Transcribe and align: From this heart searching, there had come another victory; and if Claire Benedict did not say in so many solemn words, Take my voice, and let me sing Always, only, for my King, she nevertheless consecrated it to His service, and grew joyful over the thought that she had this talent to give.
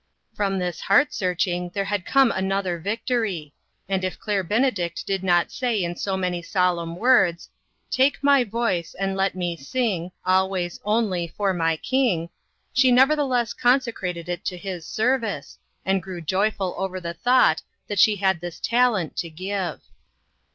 From 0.33 0.57
this 0.57 0.81
heart 0.81 1.13
searching, 1.13 1.69
there 1.75 1.85
had 1.85 2.07
come 2.07 2.31
another 2.31 2.79
victory; 2.79 3.53
and 3.87 4.03
if 4.03 4.17
Claire 4.17 4.41
Benedict 4.41 5.05
did 5.05 5.23
not 5.23 5.51
say 5.51 5.83
in 5.83 5.95
so 5.95 6.17
many 6.17 6.41
solemn 6.41 6.95
words, 6.95 7.47
Take 7.91 8.17
my 8.23 8.43
voice, 8.43 8.95
and 8.99 9.15
let 9.15 9.35
me 9.35 9.55
sing 9.55 10.11
Always, 10.25 10.79
only, 10.83 11.27
for 11.27 11.53
my 11.53 11.77
King, 11.77 12.29
she 12.73 12.91
nevertheless 12.91 13.53
consecrated 13.53 14.27
it 14.27 14.43
to 14.45 14.57
His 14.57 14.87
service, 14.87 15.59
and 15.85 16.01
grew 16.01 16.19
joyful 16.19 16.73
over 16.79 16.99
the 16.99 17.13
thought 17.13 17.61
that 17.87 17.99
she 17.99 18.15
had 18.15 18.39
this 18.41 18.59
talent 18.59 19.15
to 19.17 19.29
give. 19.29 19.81